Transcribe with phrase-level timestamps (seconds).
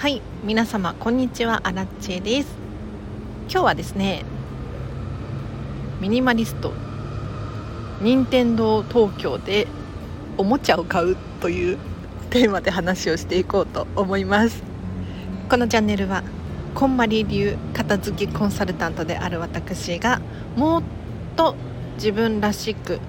[0.00, 2.48] はい皆様こんにちはアラッチェです。
[3.50, 4.24] 今日はですね
[6.00, 6.72] ミニマリスト
[8.00, 9.66] 任天堂東京で
[10.38, 11.78] おもちゃを買うという
[12.30, 14.62] テーマで話をしていこうと思います。
[15.50, 16.22] このチャンネルは
[16.74, 20.22] こんまり流片付けコンサルタントである私が
[20.56, 20.82] もっ
[21.36, 21.54] と
[21.96, 23.00] 自分らしく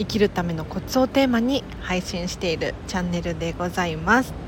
[0.00, 4.43] 生きるためのコツをテーマに配信しているチャンネルでございます。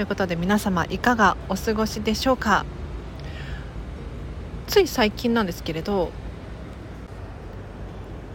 [0.00, 2.64] ということで皆様いかがお過ごしでしょうか？
[4.66, 6.10] つい最近なんですけれど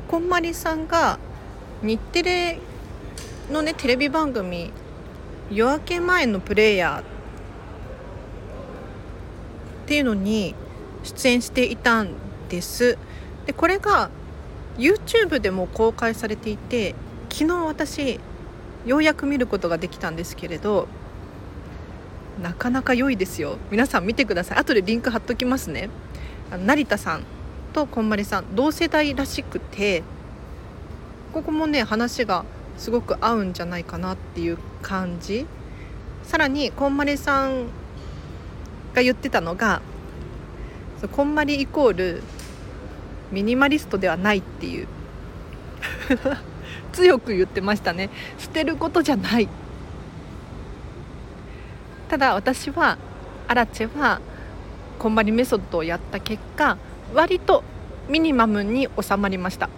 [0.07, 1.17] こんまりさんが
[1.81, 2.59] 日テレ
[3.51, 4.71] のねテレビ番組
[5.49, 7.03] 「夜明け前のプレイヤー」っ
[9.87, 10.53] ていうのに
[11.01, 12.11] 出演していたん
[12.47, 12.95] です。
[13.47, 14.11] でこれが
[14.77, 16.93] YouTube でも公開されていて
[17.31, 18.19] 昨日私
[18.85, 20.87] ようやく見ることができたんですけれど
[22.41, 23.57] なかなか良いですよ。
[23.71, 24.57] 皆さん見てください。
[24.57, 25.89] 後でリンク貼っときますね。
[26.65, 27.23] 成田さん
[27.73, 28.55] とこんまりさん。
[28.55, 30.03] 同世代らしくて
[31.33, 32.45] ここもね話が
[32.77, 35.45] すごく合うんじゃないかなっていう感じ。
[36.23, 37.67] さらにこんまりさん
[38.93, 39.81] が言ってたのが
[41.11, 42.23] こんまりイコール
[43.31, 44.87] ミニマリストではないっていう。
[46.93, 48.09] 強く言ってましたね。
[48.37, 49.47] 捨てることじゃない。
[52.15, 52.97] ただ私は
[53.49, 54.21] アラチェは
[54.99, 56.77] こんまりメソッドをやった結果
[57.13, 57.61] 割と
[58.07, 59.69] ミニマムに収まりました。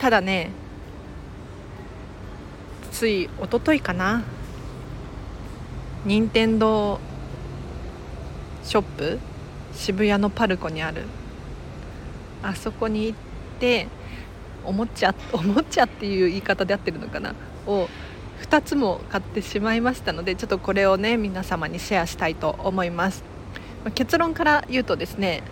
[0.00, 0.50] ただね
[2.90, 4.24] つい一昨日かな
[6.04, 6.98] 任天堂
[8.64, 9.20] ショップ
[9.72, 11.04] 渋谷のパルコにある。
[12.42, 13.18] あそこに行っ
[13.60, 13.86] て
[14.64, 17.36] おもちゃおもちゃっていう言い方で合ってるのかな
[17.68, 17.88] を
[18.42, 23.24] 2つも買ってしまいましたのでちょっとこれをね皆様にシェアしたいと思います。
[23.94, 25.42] 結論から言うとですね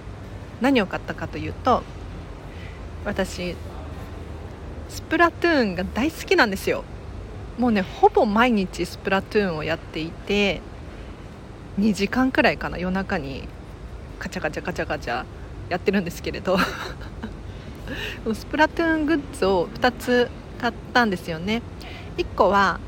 [0.61, 1.83] 何を買ったかというと
[3.05, 3.57] 私
[4.89, 6.85] スプラトゥーンが大好きなんですよ。
[7.59, 10.61] もうねほぼ毎日スプラトゥーンをやっていて
[11.79, 13.49] 2時間くらいかな夜中に
[14.19, 15.25] カチャカチャカチャカチャ
[15.69, 16.59] やってるんですけれど。
[18.35, 20.29] スプラトゥーングッズを2つ
[20.61, 21.63] 買ったんですよね。
[22.21, 22.79] 1個は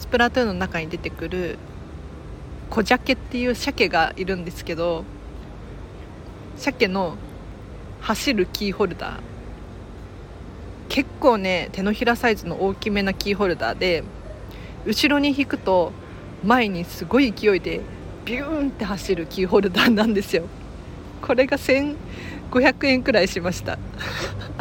[0.00, 1.58] スプラトゥーンの中に出てくる
[2.70, 5.04] 小鮭っていう鮭がいるんですけど
[6.56, 7.16] 鮭の
[8.00, 9.20] 走るキーホルダー。
[10.88, 14.02] 結構ね手のひらサイズの大きめなキーホルダーで
[14.84, 15.92] 後ろに引くと
[16.42, 17.80] 前にすごい勢いで
[18.24, 20.44] ビューンって走るキーホルダーなんですよ。
[21.22, 23.78] これが1500円くらいしました。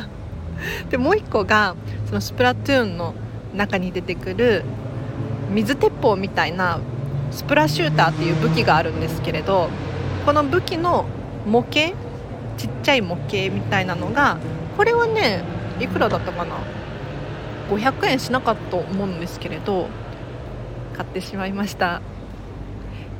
[0.91, 1.75] でもう1個が
[2.07, 3.13] そのスプラトゥーンの
[3.53, 4.63] 中に出てくる
[5.51, 6.79] 水鉄砲みたいな
[7.31, 9.69] スプラシューターっていう武器があるんですけれど
[10.25, 11.06] この武器の
[11.45, 11.95] 模型
[12.57, 14.38] ちっちゃい模型みたいなのが
[14.78, 15.44] これはね
[15.79, 16.57] いくらだったかな
[17.69, 19.88] ？500円しなかったと思うんですけれど
[20.95, 22.01] 買ってしまいました。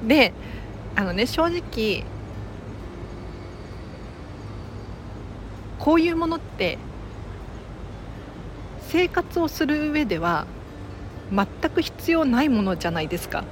[0.08, 0.34] で
[0.96, 2.04] あのね正直
[5.80, 6.78] こういうものって
[8.88, 10.46] 生活をする上では
[11.32, 13.44] 全く必要ないものじゃないですか。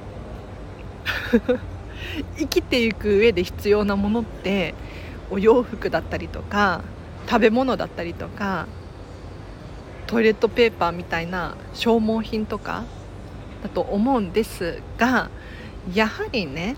[2.38, 4.74] 生きていく上で必要なものって
[5.30, 6.82] お洋服だったりとか
[7.28, 8.68] 食べ物だったりとか
[10.08, 12.84] トイレットペーパーみたいな消耗品とか
[13.64, 15.30] だと思うんですが
[15.94, 16.76] やはりね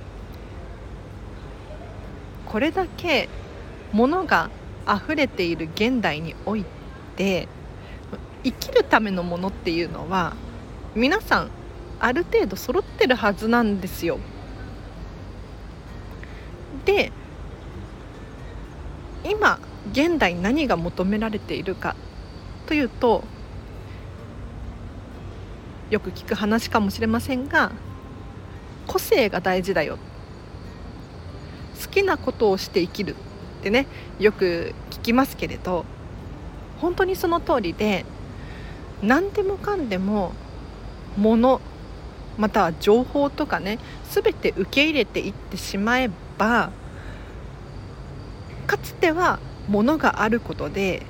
[2.46, 3.28] これだけ
[3.92, 4.50] 物が
[4.88, 6.66] 溢れている現代におい
[7.16, 7.48] て
[8.48, 10.34] 生きるためのものっていうのは
[10.96, 11.50] 皆さん
[12.00, 14.20] ある程度揃ってるはずなんですよ。
[16.86, 17.12] で
[19.26, 19.60] 今
[19.92, 21.98] 現代何が求められているか
[22.68, 23.26] というと
[25.90, 27.74] よく聞く話かもしれませんが
[28.86, 29.98] 個性が大事だよ
[31.82, 33.16] 好きなことをして生きる
[33.60, 33.88] ってね
[34.20, 35.84] よく聞きますけれど
[36.80, 38.06] 本当にその通りで
[39.02, 40.34] 何でもかんでも
[41.18, 41.62] 物
[42.38, 43.80] または情報とかね
[44.12, 46.72] 全て受け入れていってしまえば
[48.68, 51.04] かつては物があることで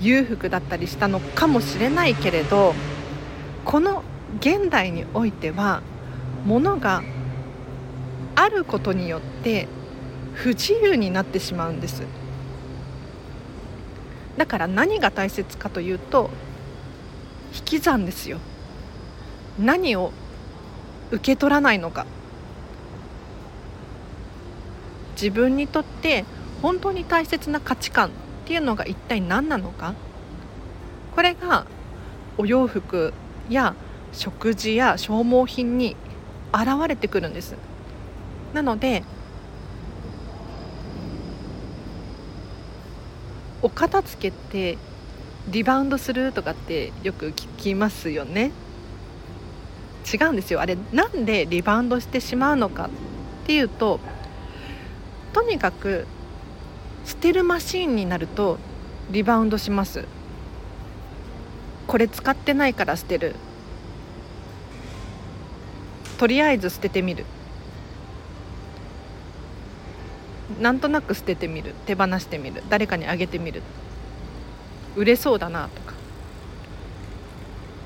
[0.00, 2.74] 裕福だったりしたのかもしれないけれど
[3.64, 4.02] この
[4.40, 5.82] 現代においては
[6.44, 7.02] 物が
[8.34, 9.68] あることによって
[10.34, 12.02] 不自由になってしまうんです。
[14.36, 16.30] だから何が大切かというと
[17.54, 18.38] 引き算ですよ。
[19.58, 20.12] 何を
[21.10, 22.06] 受け取らないのか。
[25.14, 26.24] 自分にとって
[26.62, 28.10] 本当に大切な価値観っ
[28.46, 29.94] ていうのが一体何なのか。
[31.14, 31.66] これが
[32.38, 33.12] お洋服
[33.50, 33.74] や
[34.12, 35.96] 食事や消耗品に
[36.52, 37.56] 現れてくるんです。
[38.54, 39.04] なので
[43.62, 44.76] お片付けって
[45.48, 48.52] リバウンドするとかってよく聞きますよね。
[50.12, 50.60] 違うんですよ。
[50.60, 54.00] あれなんでリバウンドしてしまうのかっていうと
[55.32, 56.06] とにかく
[57.04, 58.58] 捨てるマシーンになると
[59.10, 60.04] リバウンドします。
[61.86, 63.34] これ使ってないから捨てる。
[66.18, 67.26] とりあえず捨ててみる。
[70.60, 71.74] なんとなく捨ててみる。
[71.86, 72.62] 手放してみる。
[72.68, 73.62] 誰かにあげてみる。
[74.96, 75.92] 売れそうだなとか。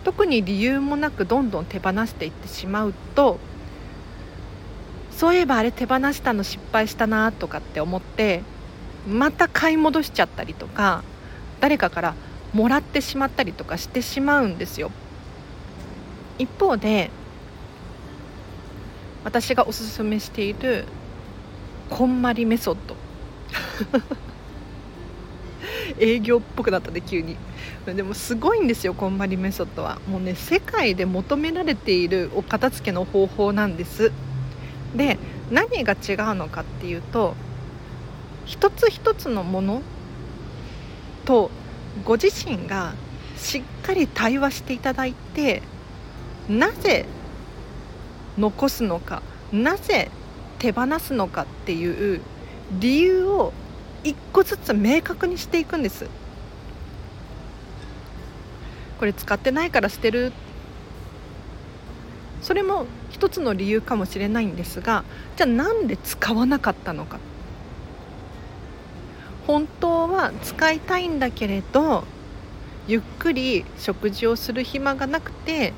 [0.06, 3.40] 特に理由もなくどんどん手放していってしまうと
[5.10, 8.42] そういえばあれ手放したの失敗したなとかって思って
[9.08, 11.02] また買い戻しちゃったりとか
[11.58, 12.14] 誰かから
[12.52, 14.92] もらってしまったりとかしてしまうんですよ。
[16.38, 17.10] 一方で
[19.24, 20.84] 私がおすすめしている
[21.90, 22.94] こんまりメソッド。
[25.98, 27.36] 営業っぽくなったで急に。
[27.86, 30.00] でもすごいんですよこんまりメソッドは。
[30.08, 34.12] もうね世界で求められているお片付けの方法なんです。
[34.94, 35.18] で
[35.50, 37.34] 何が違うのかっていうと
[38.44, 39.82] 一つ一つのもの
[41.24, 41.50] と
[42.04, 42.94] ご自身が
[43.36, 45.62] しっかり対話していただいて
[46.48, 47.06] なぜ
[48.38, 49.22] 残すのか
[49.52, 50.10] なぜ
[50.58, 52.20] 手放すのかっていう
[52.72, 53.52] 理由を
[54.06, 56.06] 一個ずつ明確にしていくんです。
[58.98, 60.32] これ使ってないから捨てる。
[62.40, 65.02] それも一つの理由かもしれないんですが
[65.36, 67.18] じゃあなんで使わなかったのか。
[69.48, 72.04] 本当は使いたいんだけれど
[72.86, 75.72] ゆっくり食事をする暇がなくて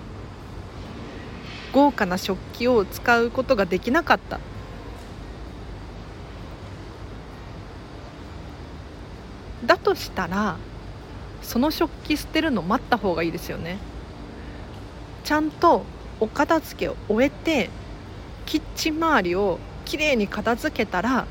[1.73, 4.41] 豪華な食器を使うことができなかった。
[9.67, 10.57] だとしたら
[11.43, 13.79] その食器捨てるの待った方がいいですよね。
[15.25, 15.85] ちゃんと
[16.21, 17.71] お片付けを終えて
[18.47, 21.27] キッチン周りをきれいに片付けたら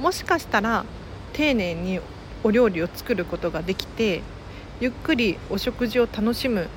[0.00, 0.84] もしかしたら
[1.32, 2.00] 丁寧に
[2.42, 4.22] お料理を作ることができて
[4.80, 6.68] ゆっくりお食事を楽しむ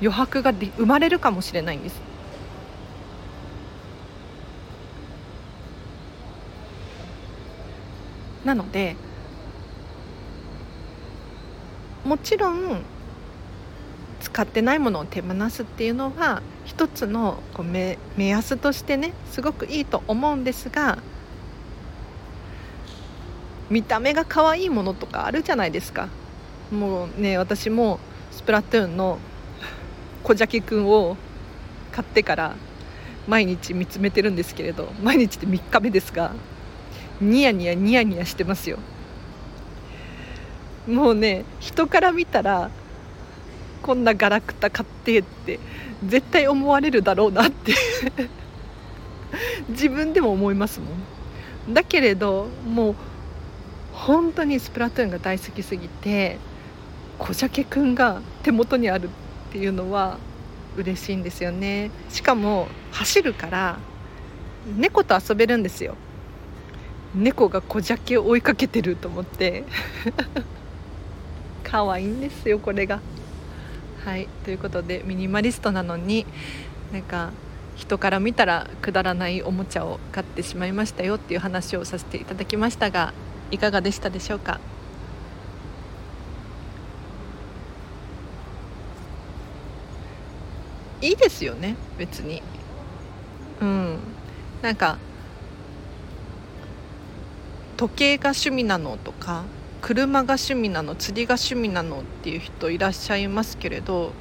[0.00, 2.00] 余白が生まれるかもしれないんです。
[8.44, 8.96] なので
[12.04, 12.82] もちろん
[14.20, 20.98] 使ってないものを手放すっていうのは一つのこう目目安としてねすごくいいと思うんですが
[23.70, 26.08] 見た目が可愛いものとかあるじゃないですか。
[26.72, 27.98] もうね私も
[28.30, 29.18] スプラトゥーンの
[30.22, 31.16] 小ジャケくんを
[31.92, 32.56] 買ってから
[33.26, 36.32] 毎日見つめてるんですけれど毎日で3日目ですが
[37.20, 38.78] ニヤニヤニヤニヤしてますよ。
[40.86, 42.70] もうね人から見たら
[43.82, 45.58] こんなガラクタ買ってって
[46.06, 47.74] 絶対思われるだろうなって
[49.68, 51.74] 自分でも思いますもん。
[51.74, 52.94] だけれどもう
[53.92, 56.38] 本当にスプラトゥーンが大好きすぎて
[57.18, 60.18] 小鮭くんが手元にあるっていうのは
[60.76, 61.90] 嬉しいんですよね。
[62.08, 63.78] しかも走るから
[64.76, 65.96] 猫と遊べるんですよ。
[67.14, 69.64] 猫が小鮭を追いかけてると思って。
[71.70, 73.00] 可愛いんですよこれが。
[74.04, 74.26] はい。
[74.44, 76.26] ということでミニマリストなのに
[76.92, 77.30] なんか
[77.76, 83.14] 人から見たらくだらないおもちゃを買ってしまいましたよっていう話をさせていただきましたが
[83.50, 84.58] いかがでしたでしょうか？
[91.00, 92.42] いいですよね別に。
[93.60, 93.98] うん。
[94.62, 94.98] なんか
[97.76, 99.44] 時計が趣味なのとか
[99.80, 104.12] 車が趣味なの釣りが趣味なのっていう人いらっしゃいますけれど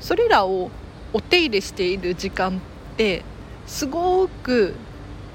[0.00, 0.70] それらを
[1.12, 2.60] お手入れしている時間っ
[2.96, 3.24] て
[3.66, 4.74] すごく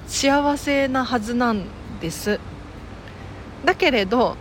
[0.07, 1.65] 幸せなはずなん
[2.01, 2.39] です。
[3.65, 4.35] だけれど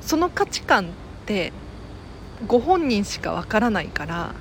[0.00, 0.86] その価値観っ
[1.26, 1.52] て
[2.46, 4.34] ご本人しかわからないから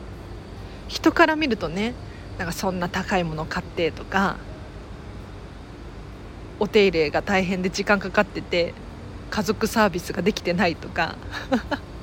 [0.88, 1.94] 人から見るとね
[2.40, 4.38] なんかそんな高いもの買ってとか
[6.60, 8.74] お手入れが大変で時間かかってて
[9.30, 11.16] 家族サービスができてないとか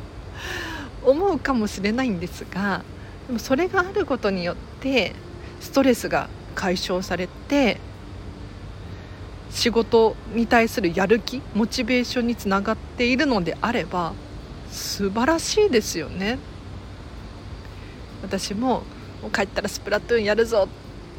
[1.05, 2.83] 思うかもしれないんですが
[3.27, 5.15] でもそれがあることによって
[5.61, 7.79] ストレスが解消されて
[9.51, 14.13] 仕事に対するやる気モチベーションにつながっているのであれば
[14.71, 16.39] 素晴らしいですよね。
[18.23, 18.83] 私も
[19.33, 20.69] 帰ったらスプラトゥーンやるぞ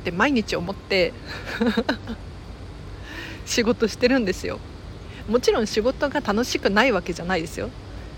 [0.01, 1.13] って毎日思って
[3.47, 4.59] 仕事してるんですよ。
[5.27, 7.69] もちろん仕事が楽しくないわけじゃないですよ。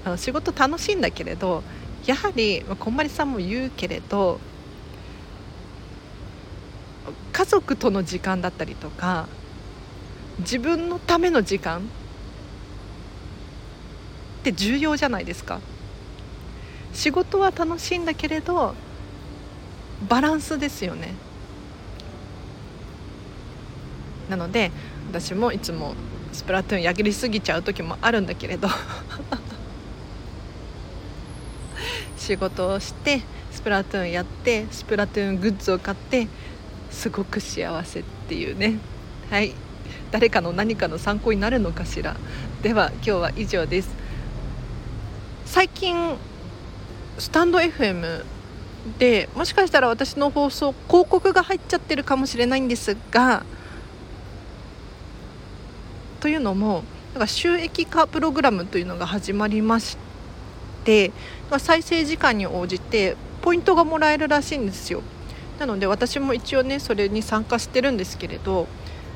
[0.04, 1.64] あの仕事楽しいんだけれど
[2.06, 4.40] やはりまあこんまりさんも言うけれど
[7.32, 9.28] 家族との時間だったりとか
[10.40, 11.84] 自分のための時間っ
[14.44, 15.60] て重要じゃないですか。
[16.94, 18.74] 仕事は楽しいんだけれど
[20.08, 21.14] バランスですよね。
[24.30, 24.72] なので
[25.10, 25.96] 私もいつも
[26.32, 28.70] スプラトゥーンやりすぎちゃう時もあるんだけれど。
[32.16, 36.28] 仕事をしてスプラトゥーンやってスプラトゥーングッズを買って
[36.92, 38.78] すごく幸せっていうね。
[39.32, 39.56] はい。
[40.12, 42.16] 誰かの何かの参考になるのかしら。
[42.62, 43.90] では今日は以上です。
[45.46, 46.18] 最近
[47.18, 48.24] スタンド FM
[49.00, 53.44] でもしかしたら私の放送広告が入っちゃってるかもしれないんですが
[56.20, 56.84] というのも
[57.14, 59.98] なんか収益化プログラムというのが始まりまし
[60.84, 61.12] て
[61.58, 65.02] 再生時間に応じてポイントがもらえるらしいんですよ。
[65.60, 68.68] なので私も一応ねそれに参加してるんですけれど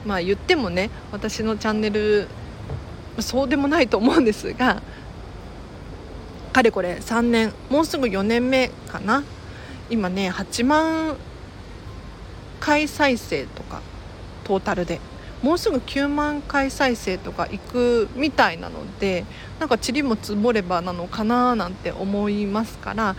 [0.06, 2.28] まあ言ってもね私のチャンネル
[3.20, 4.82] そうでもないと思うんですが
[6.52, 9.24] かれこれ3年もうすぐ4年目かな。
[9.90, 11.16] 今ね8万
[12.60, 13.82] 回再生とか
[14.44, 15.00] トータルで。
[15.44, 19.26] もうすぐ9万回再生とかいくみたいなので
[19.60, 23.16] なんか塵も積もればなのかななんて思いますから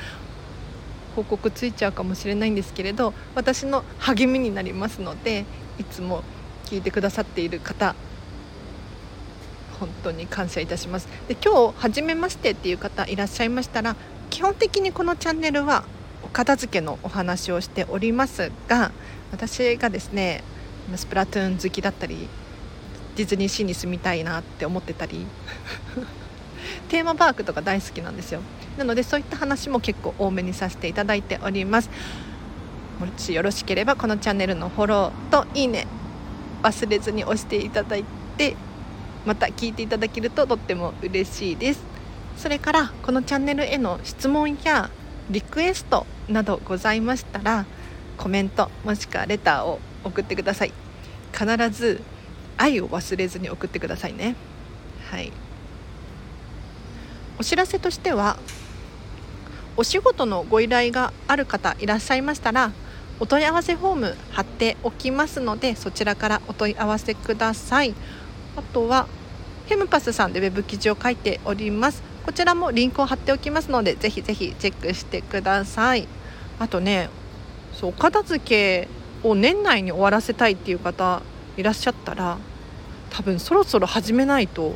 [1.15, 5.45] 報告ついちゃうかもしれないんですけれど私の励みになりますので
[5.79, 6.25] いつも
[6.65, 7.95] 聞いてくださっている方
[9.79, 11.09] 本当に感謝いたします。
[11.29, 13.97] で今日初めましてっていう方いらっしゃいましたら
[14.31, 15.85] 基本的にこのチャンネルは
[16.23, 18.93] お片付けのお話をしておりますが
[19.31, 20.43] 私がですね
[20.97, 22.29] スプラトゥーン好きだったり
[23.17, 25.27] ディズニーシーに住みたいなって思ってたり
[26.89, 28.41] テーマパークとか大好きなんですよ。
[28.77, 31.91] なのでそういった話も結構多めにさせていただいております。
[32.99, 35.87] もしよろしければこのチャンネルのフォローといいね
[36.63, 38.05] 忘れずに押していただい
[38.37, 38.57] て
[39.27, 41.81] また聞いていただけるととっても嬉しいです。
[42.37, 44.91] それからこのチャンネルへの質問や
[45.31, 47.65] リクエストなどございましたら
[48.19, 50.73] コメントもしくはレターを送ってください。
[51.33, 52.01] 必ず
[52.57, 54.37] 愛を忘れずに送ってくださいね。
[55.11, 55.33] はい。
[57.39, 58.37] お知らせとしては
[59.77, 62.71] お仕事のご依頼がある方いらっしゃいましたら
[63.19, 67.95] お問い合わせフォーム貼っておきますのでそちらからお問い合わせください。
[68.57, 69.09] あとは
[69.67, 72.03] ヘムパスさんでウェブ記事を書いております。
[72.25, 76.07] こちらもリンクを貼っておきますのでぜひぜひチェックしてください。
[76.59, 77.09] あとね
[77.73, 78.89] そう片付け
[79.25, 81.23] を年内に終わらせたいっていう方
[81.57, 82.39] いらっしゃったら
[83.11, 84.75] 多分そろそろ始めないと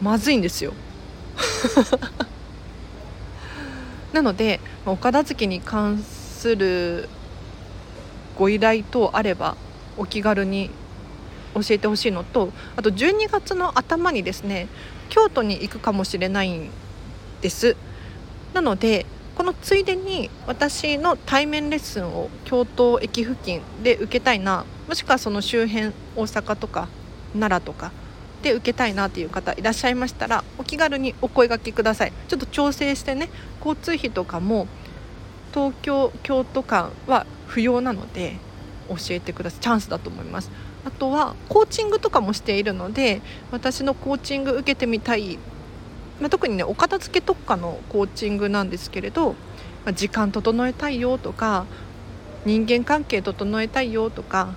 [0.00, 0.72] まずいんですよ。
[4.12, 7.08] なのでお片付けに関する
[8.38, 9.56] ご依頼等あれば
[9.96, 10.70] お気軽に
[11.54, 14.68] 教えてほしいのとあと12月の頭にですね
[15.08, 16.70] 京都に行くかもしれないん
[17.40, 17.76] です。
[18.52, 26.88] なのでこのついでに私の対面レッスンを京都駅付近で受けたいなもしくはその周辺大阪とか
[27.32, 27.90] 奈良とか
[28.42, 32.12] で受けたいなという方いらっしゃいましたらお気軽にお声がけください。
[32.28, 34.68] ちょっと調整してね交通費とかも
[35.52, 38.36] 東京京都間は不要なので
[38.88, 39.60] 教えてください。
[39.60, 40.50] チャンスだと思います。
[40.84, 45.38] あとはコーチングとかもしているので私のコーチング受けてみたい
[46.24, 49.32] まあ、特にねお片付け特化のコーチングなんですけれど、
[49.84, 51.66] まあ、時間整えたいよとか
[52.46, 54.54] 人間関係整えたいよとか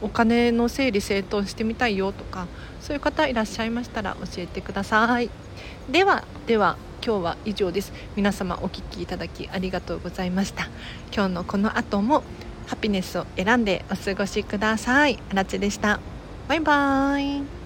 [0.00, 2.46] お金の整理整頓してみたいよとか
[2.80, 5.28] そういう方いらっしゃいましたら教えてください。
[5.90, 7.92] ではでは今日は以上です。
[8.16, 10.70] 皆様お聴きいただきありがとうございました。
[11.14, 12.22] 今日のこの後も
[12.66, 15.18] ハピネスを選んでお過ごしください。
[15.30, 16.00] あらでした。
[16.48, 17.57] バイバーイ。